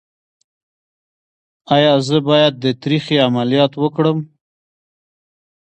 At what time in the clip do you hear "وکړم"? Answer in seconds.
3.77-4.17